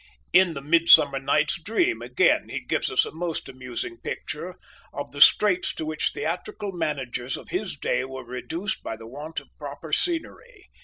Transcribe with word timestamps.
In 0.33 0.55
the 0.55 0.63
Midsummer 0.63 1.19
Night's 1.19 1.61
Dream, 1.61 2.01
again, 2.01 2.49
he 2.49 2.59
gives 2.65 2.89
us 2.91 3.05
a 3.05 3.11
most 3.11 3.47
amusing 3.47 3.99
picture 3.99 4.55
of 4.91 5.11
the 5.11 5.21
straits 5.21 5.75
to 5.75 5.85
which 5.85 6.09
theatrical 6.15 6.71
managers 6.71 7.37
of 7.37 7.49
his 7.49 7.77
day 7.77 8.03
were 8.03 8.25
reduced 8.25 8.81
by 8.81 8.97
the 8.97 9.05
want 9.05 9.39
of 9.39 9.55
proper 9.59 9.93
scenery. 9.93 10.69